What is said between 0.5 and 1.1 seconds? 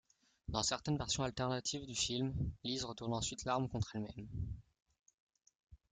certaines